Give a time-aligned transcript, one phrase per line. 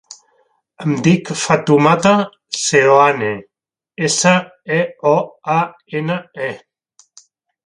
[0.85, 2.13] Em dic Fatoumata
[2.61, 3.29] Seoane:
[4.09, 4.33] essa,
[4.79, 4.81] e,
[5.13, 5.17] o,
[5.59, 5.61] a,
[6.03, 6.51] ena, e.